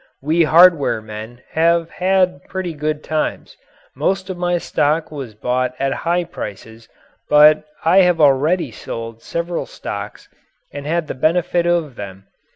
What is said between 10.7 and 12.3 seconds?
and had the benefit of them.